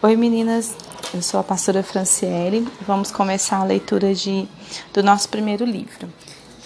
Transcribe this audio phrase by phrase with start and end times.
[0.00, 0.76] Oi meninas,
[1.12, 4.46] eu sou a pastora Franciele vamos começar a leitura de,
[4.94, 6.08] do nosso primeiro livro,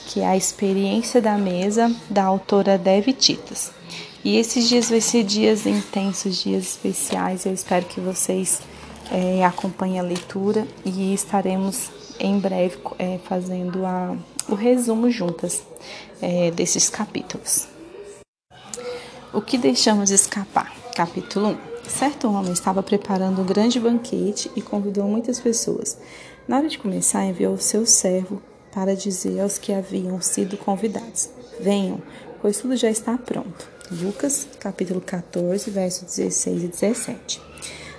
[0.07, 3.73] que é A Experiência da Mesa, da autora Dev Titas.
[4.23, 8.61] E esses dias vão ser dias intensos, dias especiais, eu espero que vocês
[9.11, 11.91] é, acompanhem a leitura e estaremos
[12.21, 14.15] em breve é, fazendo a,
[14.47, 15.63] o resumo juntas
[16.21, 17.67] é, desses capítulos.
[19.33, 20.71] O que deixamos escapar?
[20.95, 21.72] Capítulo 1.
[21.87, 25.99] Certo homem estava preparando um grande banquete e convidou muitas pessoas.
[26.47, 28.41] Na hora de começar, enviou seu servo
[28.73, 31.29] para dizer aos que haviam sido convidados:
[31.61, 32.01] Venham,
[32.41, 33.69] pois tudo já está pronto.
[33.91, 37.43] Lucas, capítulo 14, versos 16 e 17.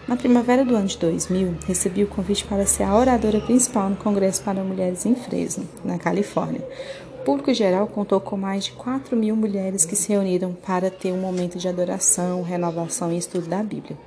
[0.08, 3.96] Na primavera do ano de 2000, recebi o convite para ser a oradora principal no
[3.96, 6.62] Congresso para Mulheres em Fresno, na Califórnia.
[7.24, 11.22] Público geral contou com mais de 4 mil mulheres que se reuniram para ter um
[11.22, 13.98] momento de adoração, renovação e estudo da Bíblia.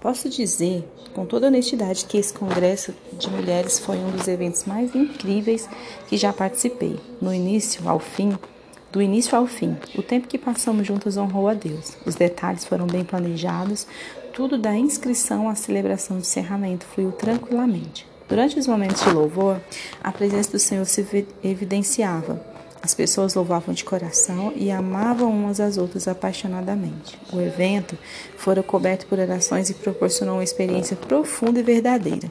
[0.00, 0.84] Posso dizer,
[1.14, 5.68] com toda honestidade, que esse congresso de mulheres foi um dos eventos mais incríveis
[6.08, 6.98] que já participei.
[7.22, 8.36] No início ao fim,
[8.90, 11.96] do início ao fim, o tempo que passamos juntas honrou a Deus.
[12.04, 13.86] Os detalhes foram bem planejados,
[14.32, 18.06] tudo da inscrição à celebração de encerramento fluiu tranquilamente.
[18.28, 19.60] Durante os momentos de louvor,
[20.02, 22.55] a presença do Senhor se evidenciava.
[22.82, 27.18] As pessoas louvavam de coração e amavam umas às outras apaixonadamente.
[27.32, 27.98] O evento
[28.36, 32.28] fora coberto por orações e proporcionou uma experiência profunda e verdadeira.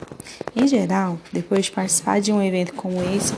[0.54, 3.34] Em geral, depois de participar de um evento como esse,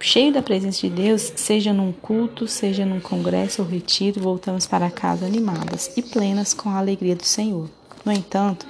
[0.00, 4.90] cheio da presença de Deus, seja num culto, seja num congresso ou retiro, voltamos para
[4.90, 7.68] casa animadas e plenas com a alegria do Senhor.
[8.04, 8.66] No entanto,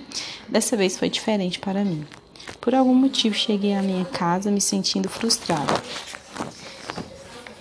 [0.48, 2.04] dessa vez foi diferente para mim.
[2.60, 5.74] Por algum motivo cheguei à minha casa me sentindo frustrada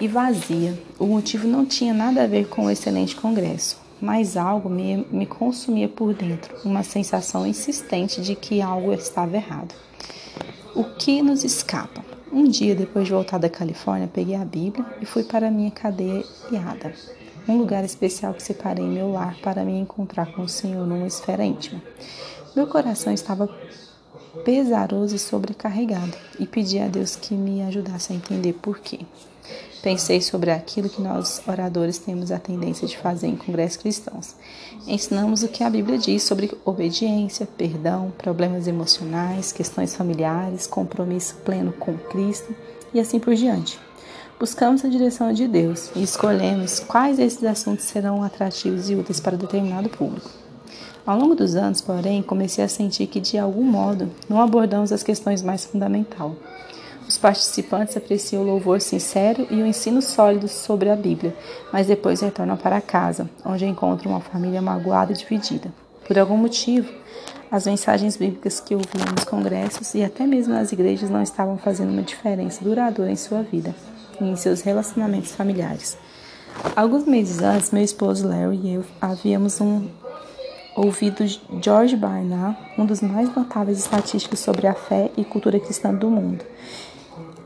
[0.04, 0.78] e vazia.
[1.00, 5.26] O motivo não tinha nada a ver com o excelente congresso, mas algo me, me
[5.26, 9.74] consumia por dentro, uma sensação insistente de que algo estava errado.
[10.76, 12.04] O que nos escapa?
[12.30, 16.26] Um dia, depois de voltar da Califórnia, peguei a Bíblia e fui para minha cadeia
[16.52, 16.94] iada,
[17.48, 21.46] um lugar especial que separei meu lar para me encontrar com o Senhor numa esfera
[21.46, 21.82] íntima.
[22.54, 23.48] Meu coração estava
[24.44, 29.00] pesaroso e sobrecarregado e pedi a Deus que me ajudasse a entender por quê.
[29.84, 34.34] Pensei sobre aquilo que nós, oradores, temos a tendência de fazer em congressos cristãos.
[34.88, 41.74] Ensinamos o que a Bíblia diz sobre obediência, perdão, problemas emocionais, questões familiares, compromisso pleno
[41.74, 42.56] com Cristo
[42.94, 43.78] e assim por diante.
[44.40, 49.36] Buscamos a direção de Deus e escolhemos quais desses assuntos serão atrativos e úteis para
[49.36, 50.32] determinado público.
[51.06, 55.04] Ao longo dos anos, porém, comecei a sentir que, de algum modo, não abordamos as
[55.04, 56.32] questões mais fundamentais
[57.08, 61.36] os participantes apreciam o louvor sincero e o ensino sólido sobre a Bíblia,
[61.72, 65.72] mas depois retornam para casa, onde encontram uma família magoada e dividida.
[66.08, 66.92] Por algum motivo,
[67.52, 71.92] as mensagens bíblicas que ouviam nos congressos e até mesmo nas igrejas não estavam fazendo
[71.92, 73.76] uma diferença duradoura em sua vida
[74.20, 75.98] e em seus relacionamentos familiares.
[76.76, 79.88] Alguns meses antes, meu esposo Larry e eu havíamos um
[80.76, 81.24] ouvido
[81.62, 86.44] George Barna, um dos mais notáveis estatísticos sobre a fé e cultura cristã do mundo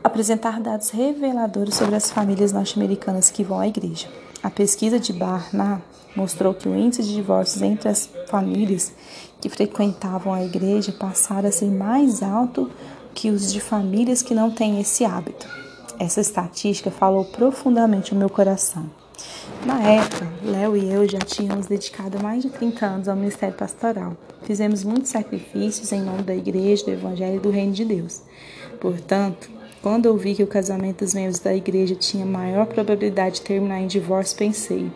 [0.02, 4.08] apresentar dados reveladores sobre as famílias norte-americanas que vão à igreja.
[4.42, 5.82] A pesquisa de Barna
[6.14, 8.92] mostrou que o índice de divórcios entre as famílias
[9.40, 12.70] que frequentavam a igreja passara a ser mais alto
[13.14, 15.48] que os de famílias que não têm esse hábito.
[15.98, 18.88] Essa estatística falou profundamente ao meu coração.
[19.66, 24.16] Na época, Léo e eu já tínhamos dedicado mais de 30 anos ao ministério pastoral.
[24.42, 28.22] Fizemos muitos sacrifícios em nome da igreja, do evangelho e do reino de Deus.
[28.80, 29.50] Portanto,
[29.82, 33.86] quando ouvi que o casamento dos membros da igreja tinha maior probabilidade de terminar em
[33.86, 34.90] divórcio, pensei: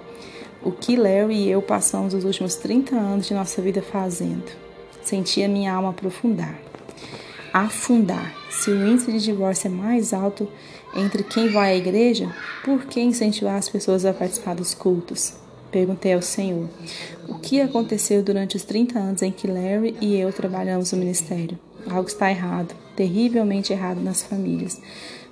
[0.63, 4.45] o que Larry e eu passamos os últimos 30 anos de nossa vida fazendo?
[5.03, 6.59] Senti a minha alma aprofundar,
[7.53, 8.35] afundar.
[8.51, 10.49] Se o índice de divórcio é mais alto
[10.95, 12.33] entre quem vai à igreja,
[12.65, 15.35] por que incentivar as pessoas a participar dos cultos?
[15.71, 16.69] Perguntei ao Senhor:
[17.29, 21.59] o que aconteceu durante os 30 anos em que Larry e eu trabalhamos no ministério?
[21.89, 24.81] Algo está errado, terrivelmente errado nas famílias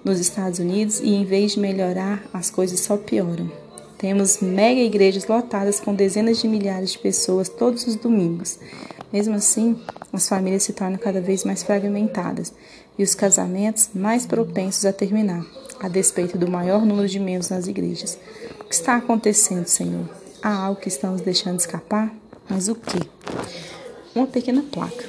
[0.05, 3.51] nos Estados Unidos e em vez de melhorar, as coisas só pioram.
[3.99, 8.59] Temos mega igrejas lotadas com dezenas de milhares de pessoas todos os domingos.
[9.13, 9.79] Mesmo assim,
[10.11, 12.53] as famílias se tornam cada vez mais fragmentadas
[12.99, 15.45] e os casamentos mais propensos a terminar,
[15.79, 18.19] a despeito do maior número de membros nas igrejas.
[18.61, 20.09] O que está acontecendo, Senhor?
[20.43, 22.11] Há algo que estamos deixando escapar?
[22.49, 23.01] Mas o que?
[24.15, 25.05] Uma pequena placa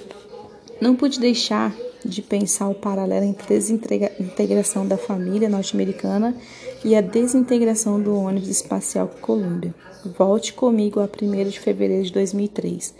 [0.81, 6.36] não pude deixar de pensar o paralelo entre a desintegração da família norte-americana
[6.83, 9.74] e a desintegração do ônibus espacial Columbia.
[10.18, 12.95] Volte comigo a 1 de fevereiro de 2003.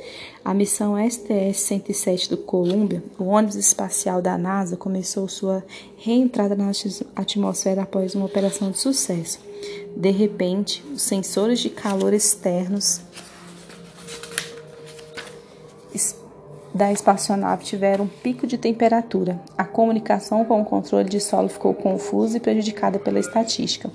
[0.46, 5.64] A missão STS-107 do Columbia, o ônibus espacial da NASA, começou sua
[5.98, 6.72] reentrada na
[7.16, 9.40] atmosfera após uma operação de sucesso.
[9.96, 13.02] De repente, os sensores de calor externos
[16.74, 19.40] da espaçonave tiveram um pico de temperatura.
[19.58, 23.90] A comunicação com o controle de solo ficou confusa e prejudicada pela estatística.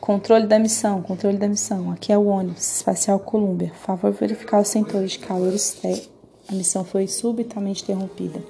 [0.00, 1.90] Controle da missão, controle da missão.
[1.90, 3.72] Aqui é o ônibus espacial Columbia.
[3.82, 6.02] Favor verificar os sensores de calor externo.
[6.48, 8.42] A missão foi subitamente interrompida.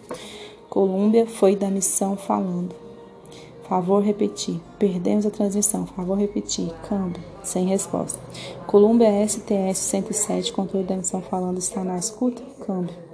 [0.69, 2.75] Columbia foi da missão falando.
[3.69, 4.61] Favor repetir.
[4.79, 5.87] Perdemos a transmissão.
[5.87, 6.73] Favor repetir.
[6.89, 7.23] Câmbio.
[7.45, 8.19] Sem resposta.
[8.67, 12.43] Columbia STS 107, controle da missão falando, está na escuta?
[12.65, 13.10] Câmbio.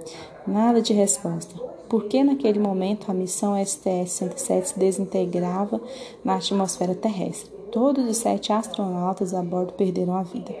[0.47, 1.53] Nada de resposta.
[1.89, 5.81] Por que naquele momento a missão STS-107 se desintegrava
[6.23, 7.51] na atmosfera terrestre?
[7.69, 10.55] Todos os sete astronautas a bordo perderam a vida.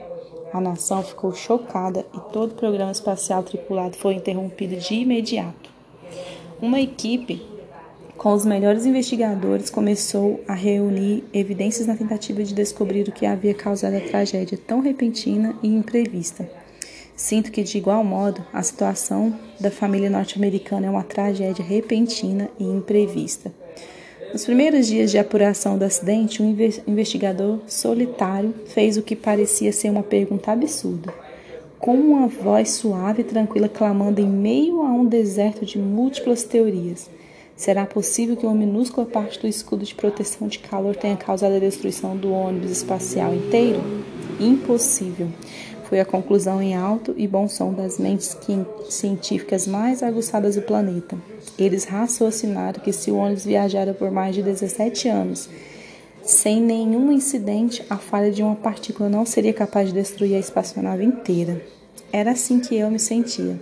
[0.51, 5.69] A nação ficou chocada e todo o programa espacial tripulado foi interrompido de imediato.
[6.61, 7.41] Uma equipe
[8.17, 13.53] com os melhores investigadores começou a reunir evidências na tentativa de descobrir o que havia
[13.53, 16.49] causado a tragédia tão repentina e imprevista.
[17.17, 22.63] Sinto que, de igual modo, a situação da família norte-americana é uma tragédia repentina e
[22.63, 23.51] imprevista.
[24.31, 26.55] Nos primeiros dias de apuração do acidente, um
[26.85, 31.11] investigador solitário fez o que parecia ser uma pergunta absurda.
[31.79, 37.09] Com uma voz suave e tranquila clamando em meio a um deserto de múltiplas teorias.
[37.55, 41.59] Será possível que uma minúscula parte do escudo de proteção de calor tenha causado a
[41.59, 43.81] destruição do ônibus espacial inteiro?
[44.39, 45.29] Impossível
[45.87, 48.37] foi a conclusão em alto e bom som das mentes
[48.89, 51.17] científicas mais aguçadas do planeta.
[51.57, 55.49] Eles raciocinaram que se o ônibus viajara por mais de 17 anos,
[56.23, 61.05] sem nenhum incidente, a falha de uma partícula não seria capaz de destruir a espaçonave
[61.05, 61.61] inteira.
[62.11, 63.57] Era assim que eu me sentia,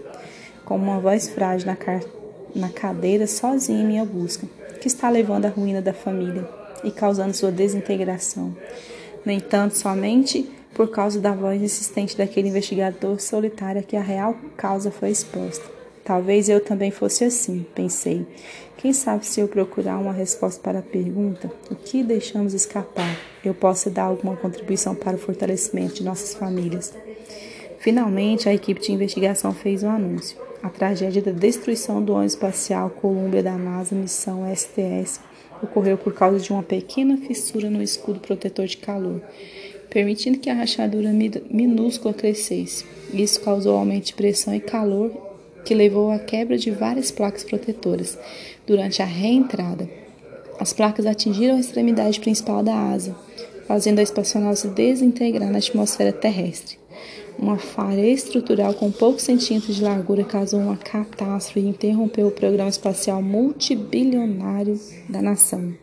[0.66, 1.77] com uma voz frágil na,
[2.56, 4.48] na cadeira, sozinha em minha busca,
[4.81, 6.50] que está levando à ruína da família
[6.83, 8.56] e causando sua desintegração.
[9.24, 14.92] No entanto, somente por causa da voz insistente daquele investigador solitário que a real causa
[14.92, 15.63] foi exposta.
[16.04, 18.27] Talvez eu também fosse assim, pensei.
[18.77, 23.54] Quem sabe se eu procurar uma resposta para a pergunta, o que deixamos escapar, eu
[23.54, 26.94] possa dar alguma contribuição para o fortalecimento de nossas famílias.
[27.80, 30.38] Finalmente, a equipe de investigação fez um anúncio.
[30.62, 35.22] A tragédia da destruição do ônibus espacial Columbia da NASA Missão STS
[35.63, 39.22] ocorreu por causa de uma pequena fissura no escudo protetor de calor
[39.96, 41.10] permitindo que a rachadura
[41.50, 42.84] minúscula crescesse.
[43.14, 45.10] Isso causou aumento de pressão e calor,
[45.64, 48.20] que levou à quebra de várias placas protetoras
[48.68, 49.90] durante a reentrada.
[50.60, 53.16] As placas atingiram a extremidade principal da asa,
[53.70, 56.78] fazendo a espaçonave se desintegrar na atmosfera terrestre.
[57.40, 62.70] Uma falha estrutural com poucos centímetros de largura causou uma catástrofe e interrompeu o programa
[62.70, 64.78] espacial multibilionário
[65.08, 65.74] da nação,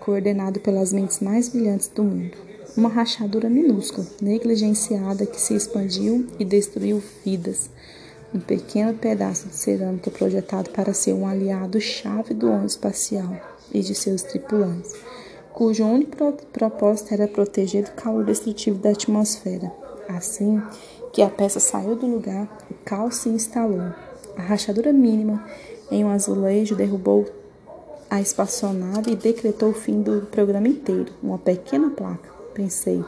[0.00, 6.44] coordenado pelas mentes mais brilhantes do mundo uma rachadura minúscula, negligenciada, que se expandiu e
[6.44, 7.68] destruiu vidas.
[8.34, 13.36] Um pequeno pedaço de cerâmica projetado para ser um aliado-chave do ônibus espacial
[13.72, 14.94] e de seus tripulantes,
[15.52, 19.70] cujo único propósito era proteger do calor destrutivo da atmosfera.
[20.08, 20.62] Assim
[21.12, 23.92] que a peça saiu do lugar, o caos se instalou.
[24.34, 25.44] A rachadura mínima
[25.90, 27.26] em um azulejo derrubou
[28.08, 31.12] a espaçonave e decretou o fim do programa inteiro.
[31.22, 33.02] Uma pequena placa Pensei,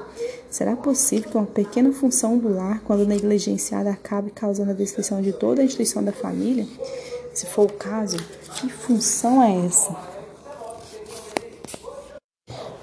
[0.51, 5.33] será possível que uma pequena função do lar, quando negligenciada, acabe causando a destruição de
[5.33, 6.67] toda a instituição da família?
[7.35, 8.17] Se for o caso,
[8.55, 9.95] que função é essa?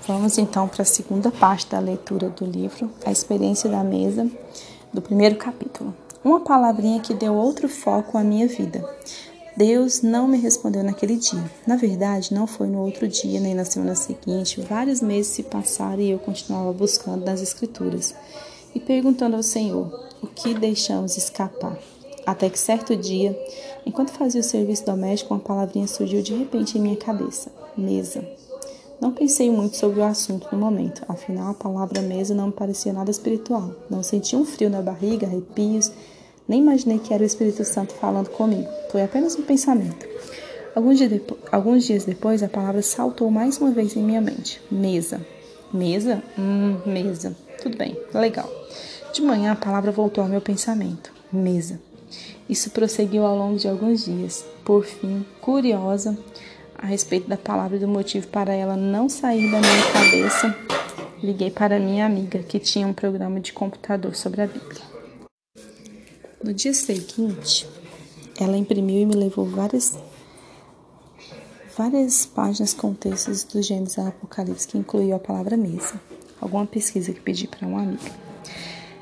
[0.06, 4.30] Vamos então para a segunda parte da leitura do livro, A Experiência da Mesa,
[4.94, 5.96] do primeiro capítulo.
[6.24, 8.88] Uma palavrinha que deu outro foco à minha vida.
[9.62, 11.44] Deus não me respondeu naquele dia.
[11.68, 14.60] Na verdade, não foi no outro dia nem na semana seguinte.
[14.60, 18.16] Vários meses se passaram e eu continuava buscando nas Escrituras
[18.74, 21.78] e perguntando ao Senhor o que deixamos escapar.
[22.26, 23.40] Até que certo dia,
[23.86, 28.28] enquanto fazia o serviço doméstico, uma palavrinha surgiu de repente em minha cabeça: mesa.
[29.00, 32.94] Não pensei muito sobre o assunto no momento, afinal a palavra mesa não me parecia
[32.94, 33.76] nada espiritual.
[33.88, 35.92] Não senti um frio na barriga, arrepios
[36.52, 38.68] nem imaginei que era o Espírito Santo falando comigo.
[38.92, 40.06] Foi apenas um pensamento.
[40.76, 44.62] Alguns dias, depois, alguns dias depois, a palavra saltou mais uma vez em minha mente.
[44.70, 45.26] Mesa.
[45.74, 46.22] Mesa?
[46.38, 47.34] Hum, mesa.
[47.64, 48.52] Tudo bem, legal.
[49.14, 51.14] De manhã, a palavra voltou ao meu pensamento.
[51.32, 51.80] Mesa.
[52.50, 54.44] Isso prosseguiu ao longo de alguns dias.
[54.66, 56.18] Por fim, curiosa
[56.78, 60.58] a respeito da palavra e do motivo para ela não sair da minha cabeça,
[61.24, 64.91] liguei para minha amiga, que tinha um programa de computador sobre a Bíblia.
[66.44, 67.70] No dia seguinte,
[68.40, 69.96] ela imprimiu e me levou várias
[71.78, 76.02] várias páginas com textos do Gênesis e Apocalipse que incluiu a palavra mesa,
[76.42, 78.12] alguma pesquisa que pedi para uma amiga.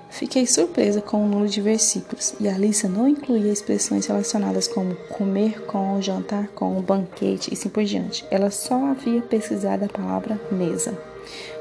[0.09, 4.93] Fiquei surpresa com o número de versículos e a lista não incluía expressões relacionadas como
[5.17, 8.25] comer com, jantar com, banquete e assim por diante.
[8.29, 10.97] Ela só havia pesquisado a palavra mesa.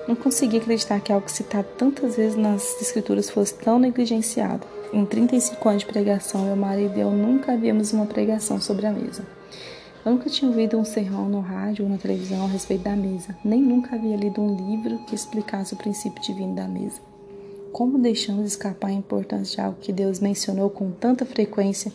[0.09, 4.67] Não conseguia acreditar que algo citado tantas vezes nas escrituras fosse tão negligenciado.
[4.91, 8.91] Em 35 anos de pregação, meu marido e eu nunca havíamos uma pregação sobre a
[8.91, 9.23] mesa.
[10.03, 13.37] Eu nunca tinha ouvido um sermão no rádio ou na televisão a respeito da mesa,
[13.45, 17.03] nem nunca havia lido um livro que explicasse o princípio divino da mesa.
[17.71, 21.93] Como deixamos escapar a importância de algo que Deus mencionou com tanta frequência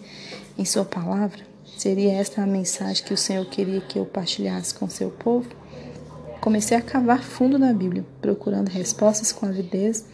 [0.55, 1.39] em Sua palavra?
[1.75, 5.49] Seria esta a mensagem que o Senhor queria que eu partilhasse com seu povo?
[6.39, 10.05] Comecei a cavar fundo na Bíblia, procurando respostas com avidez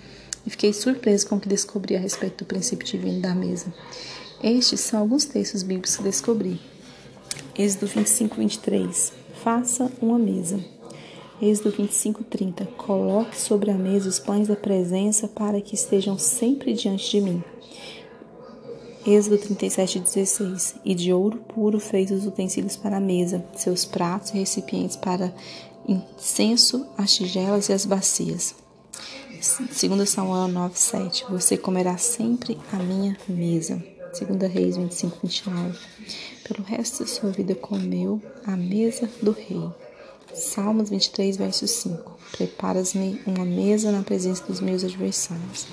[0.49, 3.71] e fiquei surpreso com o que descobri a respeito do princípio divino da mesa.
[4.41, 6.59] Estes são alguns textos bíblicos que descobri.
[7.55, 9.13] Êxodo 25, 23.
[9.43, 10.59] Faça uma mesa.
[11.39, 12.65] Êxodo 25, 30.
[12.65, 17.43] Coloque sobre a mesa os pães da presença para que estejam sempre diante de mim.
[19.05, 20.75] Êxodo 37, 16.
[20.83, 25.31] E de ouro puro fez os utensílios para a mesa, seus pratos e recipientes para
[25.87, 28.55] incenso, as tigelas e as bacias.
[29.39, 31.25] 2 Samuel 9, 7.
[31.29, 33.81] Você comerá sempre a minha mesa.
[34.19, 35.79] 2 Reis 25, 29.
[36.45, 39.69] Pelo resto da sua vida comeu a mesa do rei.
[40.33, 42.19] Salmos 23, verso 5.
[42.33, 45.67] Preparas-me uma mesa na presença dos meus adversários.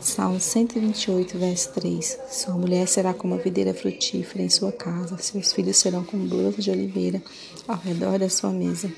[0.00, 2.18] Salmos 128, verso 3.
[2.28, 6.64] Sua mulher será como a videira frutífera em sua casa, seus filhos serão como brotos
[6.64, 7.22] de oliveira
[7.68, 8.92] ao redor da sua mesa.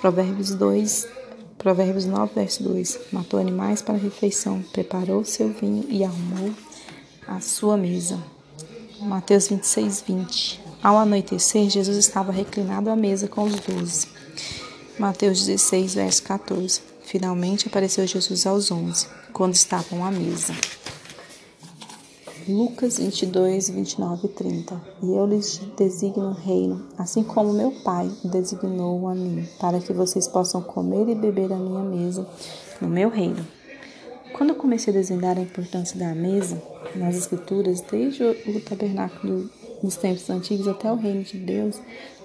[0.00, 1.17] Provérbios 2,
[1.58, 3.00] Provérbios 9, verso 2.
[3.12, 6.54] Matou animais para refeição, preparou seu vinho e arrumou
[7.26, 8.16] a sua mesa.
[9.00, 10.60] Mateus 26, 20.
[10.80, 14.06] Ao anoitecer, Jesus estava reclinado à mesa com os doze.
[14.98, 16.80] Mateus 16, verso 14.
[17.02, 20.54] Finalmente apareceu Jesus aos onze, quando estavam à mesa.
[22.48, 24.80] Lucas 22, 29 e 30.
[25.02, 29.92] E eu lhes designo um reino, assim como meu Pai designou a mim, para que
[29.92, 32.26] vocês possam comer e beber a minha mesa
[32.80, 33.46] no meu reino.
[34.32, 36.62] Quando eu comecei a desvendar a importância da mesa
[36.96, 39.50] nas Escrituras, desde o tabernáculo
[39.82, 41.78] nos tempos antigos até o reino de Deus,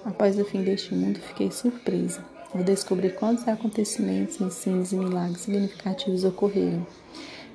[0.06, 6.24] após o fim deste mundo, fiquei surpresa ao descobrir quantos acontecimentos, ensinos e milagres significativos
[6.24, 6.86] ocorreram.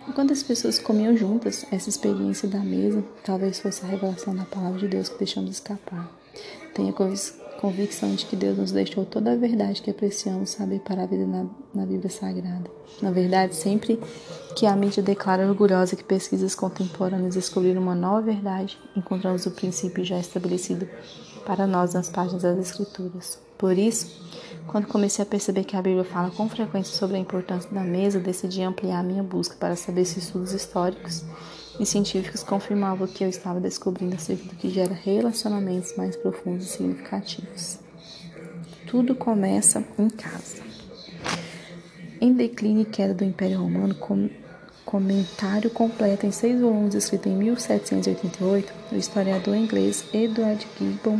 [0.09, 4.79] Enquanto as pessoas comiam juntas, essa experiência da mesa talvez fosse a revelação da palavra
[4.79, 6.11] de Deus que deixamos escapar.
[6.73, 6.91] Tenha
[7.61, 11.27] convicção de que Deus nos deixou toda a verdade que apreciamos saber para a vida
[11.27, 12.71] na, na Bíblia Sagrada.
[13.03, 13.99] Na verdade, sempre
[14.55, 20.03] que a mídia declara orgulhosa que pesquisas contemporâneas descobriram uma nova verdade, encontramos o princípio
[20.03, 20.89] já estabelecido
[21.45, 23.39] para nós nas páginas das Escrituras.
[23.59, 24.07] Por isso,
[24.69, 28.19] quando comecei a perceber que a Bíblia fala com frequência sobre a importância da mesa,
[28.19, 31.23] decidi ampliar minha busca para saber se estudos históricos
[31.79, 36.67] e científicos confirmavam o que eu estava descobrindo acerca do que gera relacionamentos mais profundos
[36.67, 37.79] e significativos.
[38.85, 40.61] Tudo começa em casa.
[42.21, 44.29] Em Declínio e Queda do Império Romano, com
[44.85, 51.19] comentário completo em seis volumes escrito em 1788, o historiador inglês Edward Gibbon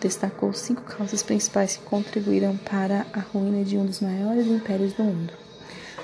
[0.00, 5.04] destacou cinco causas principais que contribuíram para a ruína de um dos maiores impérios do
[5.04, 5.32] mundo.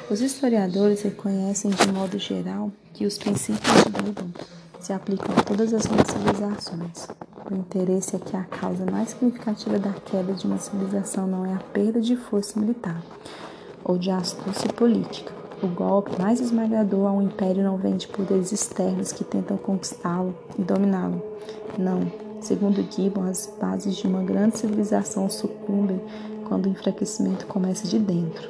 [0.08, 4.24] Os historiadores reconhecem de modo geral que os princípios de Buda
[4.78, 7.08] se aplicam a todas as civilizações.
[7.50, 11.54] O interesse é que a causa mais significativa da queda de uma civilização não é
[11.54, 13.02] a perda de força militar
[13.84, 15.32] ou de astúcia política.
[15.62, 20.36] O golpe mais esmagador a um império não vem de poderes externos que tentam conquistá-lo
[20.58, 21.22] e dominá-lo.
[21.78, 22.25] Não.
[22.46, 26.00] Segundo Gibbon, as bases de uma grande civilização sucumbem
[26.46, 28.48] quando o enfraquecimento começa de dentro.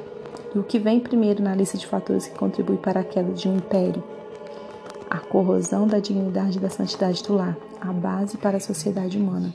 [0.53, 3.49] E o que vem primeiro na lista de fatores que contribuem para a queda de
[3.49, 4.03] um império?
[5.09, 9.51] a corrosão da dignidade e da santidade do lar, a base para a sociedade humana.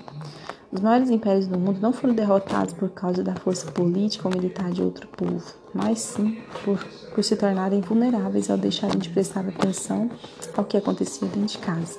[0.73, 4.71] Os maiores impérios do mundo não foram derrotados por causa da força política ou militar
[4.71, 6.83] de outro povo, mas sim por,
[7.15, 10.11] por se tornarem vulneráveis ao deixarem de prestar atenção
[10.57, 11.99] ao que acontecia dentro de casa.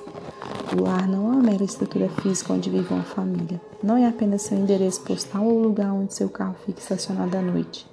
[0.75, 3.61] O lar não é uma mera estrutura física onde vive uma família.
[3.83, 7.41] Não é apenas seu endereço postal ou o lugar onde seu carro fica estacionado à
[7.43, 7.87] noite.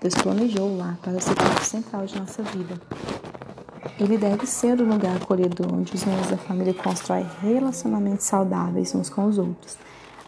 [0.00, 2.80] Deus planejou o lar para ser o central de nossa vida.
[4.00, 9.10] Ele deve ser o lugar acolhedor onde os membros da família constroem relacionamentos saudáveis uns
[9.10, 9.76] com os outros,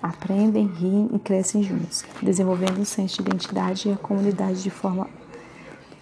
[0.02, 5.08] aprendem, riem e crescem juntos, desenvolvendo um senso de identidade e a comunidade de forma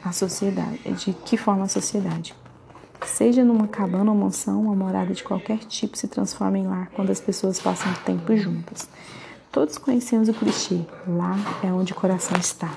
[0.05, 2.35] a sociedade, de que forma a sociedade.
[3.07, 7.11] Seja numa cabana ou mansão, uma morada de qualquer tipo se transforma em lar quando
[7.11, 8.89] as pessoas passam tempo juntas.
[9.51, 12.71] Todos conhecemos o clichê: lá é onde o coração está.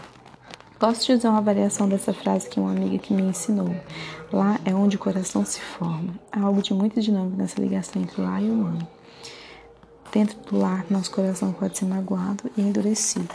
[0.79, 3.75] Posso te dizer uma variação dessa frase que uma amiga que me ensinou.
[4.31, 6.13] Lá é onde o coração se forma.
[6.31, 8.87] Há algo de muito dinâmico nessa ligação entre lar e o humano.
[10.11, 13.33] Dentro do lar, nosso coração pode ser magoado e endurecido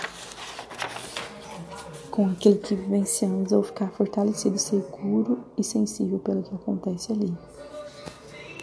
[2.10, 7.34] com aquilo que vivenciamos ou ficar fortalecido, seguro e sensível pelo que acontece ali.